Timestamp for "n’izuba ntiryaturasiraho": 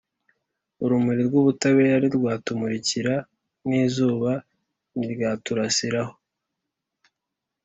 3.67-6.13